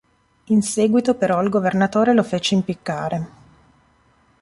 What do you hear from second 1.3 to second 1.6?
il